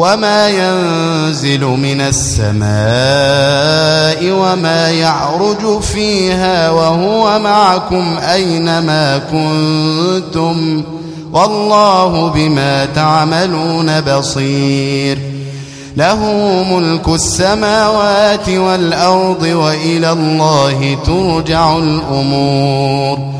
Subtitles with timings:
[0.00, 2.68] وما ينزل من السماء
[4.32, 10.82] وما يعرج فيها وهو معكم أينما كنتم
[11.32, 15.18] والله بما تعملون بصير
[15.96, 16.18] له
[16.72, 23.39] ملك السماوات والأرض وإلى الله ترجع الأمور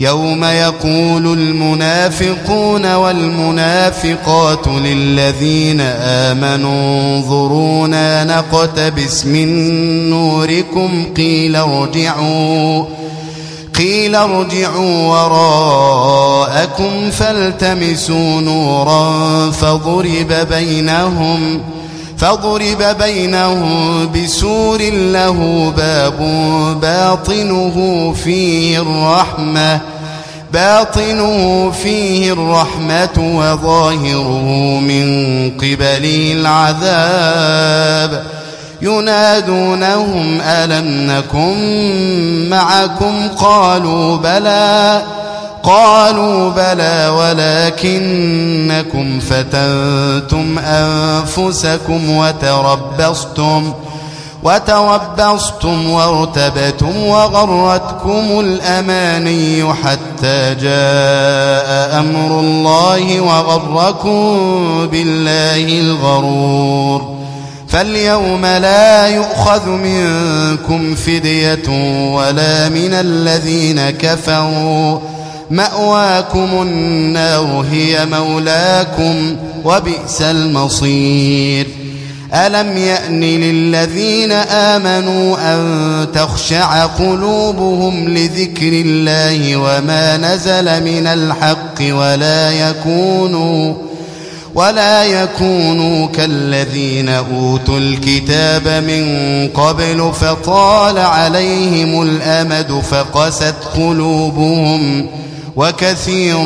[0.00, 9.50] يوم يقول المنافقون والمنافقات للذين آمنوا انظرونا نقتبس من
[10.10, 12.84] نوركم قيل ارجعوا
[13.78, 19.10] قيل ارجعوا وراءكم فالتمسوا نورا
[19.50, 21.60] فضرب بينهم
[22.24, 26.18] فاضرب بينهم بسور له باب
[26.82, 29.80] باطنه فيه الرحمة
[30.52, 35.06] باطنه فيه الرحمة وظاهره من
[35.56, 38.22] قبله العذاب
[38.82, 45.02] ينادونهم ألم نكن معكم قالوا بلى
[45.64, 53.72] قالوا بلى ولكنكم فتنتم أنفسكم وتربصتم
[54.42, 64.36] وتربصتم وارتبتم وغرتكم الأماني حتى جاء أمر الله وغركم
[64.92, 67.14] بالله الغرور
[67.68, 71.68] فاليوم لا يؤخذ منكم فدية
[72.16, 74.98] ولا من الذين كفروا
[75.54, 81.66] مأواكم النار هي مولاكم وبئس المصير
[82.34, 85.66] ألم يأن للذين آمنوا أن
[86.14, 93.74] تخشع قلوبهم لذكر الله وما نزل من الحق ولا يكونوا
[94.54, 99.06] ولا يكونوا كالذين أوتوا الكتاب من
[99.54, 105.23] قبل فطال عليهم الأمد فقست قلوبهم ۖ
[105.56, 106.38] وكثير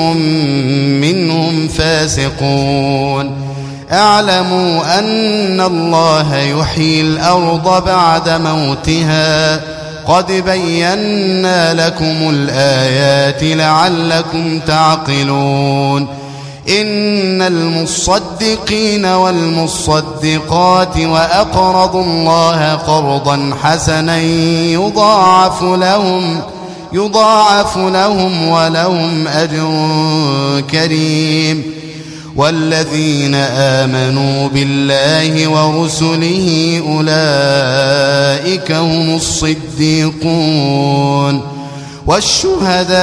[1.01, 3.31] منهم فاسقون
[3.93, 9.61] اعلموا ان الله يحيي الارض بعد موتها
[10.09, 16.07] قد بينا لكم الايات لعلكم تعقلون
[16.81, 24.19] ان المصدقين والمصدقات واقرضوا الله قرضا حسنا
[24.73, 26.41] يضاعف لهم
[26.93, 29.75] يضاعف لهم ولهم أجر
[30.71, 31.63] كريم
[32.37, 41.43] والذين آمنوا بالله ورسله أولئك هم الصديقون
[42.07, 42.97] والشهداء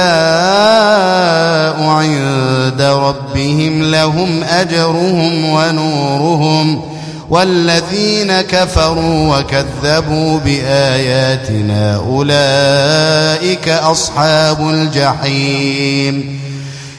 [1.88, 6.95] عند ربهم لهم أجرهم ونورهم ۖ
[7.30, 16.40] والذين كفروا وكذبوا بآياتنا أولئك أصحاب الجحيم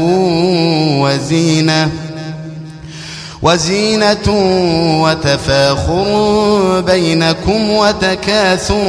[1.07, 1.91] وزينة
[3.41, 4.29] وزينة
[5.03, 8.83] وتفاخر بينكم وتكاثر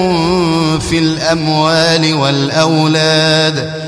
[0.91, 3.88] في الأموال والأولاد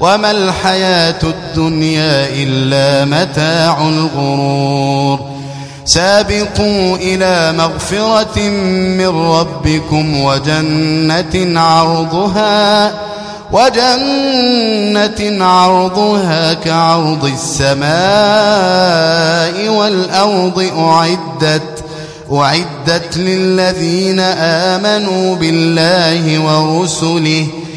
[0.00, 5.20] وما الحياة الدنيا إلا متاع الغرور
[5.84, 8.38] سابقوا إلى مغفرة
[8.98, 12.92] من ربكم وجنة عرضها
[13.52, 17.84] وجنة عرضها كعرض السماء
[19.68, 21.62] والأرض أعدت
[22.32, 27.65] أعدت للذين آمنوا بالله ورسله ۖ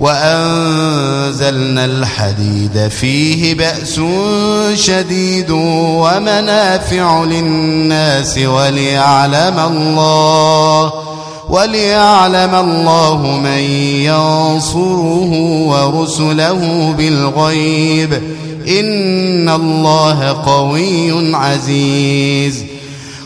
[0.00, 4.00] وأنزلنا الحديد فيه بأس
[4.74, 10.92] شديد ومنافع للناس وليعلم الله
[11.50, 13.58] وليعلم الله من
[14.00, 15.32] ينصره
[15.66, 18.12] ورسله بالغيب
[18.80, 22.62] إن الله قوي عزيز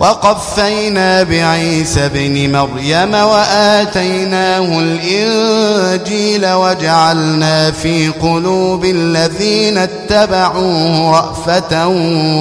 [0.00, 11.88] وقفينا بعيسى بن مريم وآتيناه الإنجيل وجعلنا في قلوب الذين اتبعوه رأفة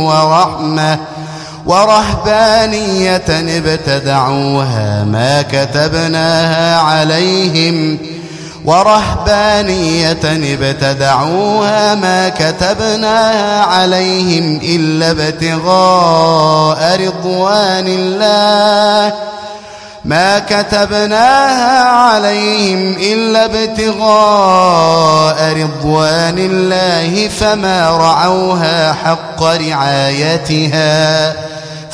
[0.06, 1.00] ورحمة
[1.66, 8.15] ورهبانية ابتدعوها ما كتبناها عليهم ۖ
[8.66, 19.14] ورهبانية ابتدعوها ما كتبناها عليهم إلا ابتغاء رضوان الله
[20.06, 31.34] ما كتبناها عليهم إلا ابتغاء رضوان الله فما رعوها حق رعايتها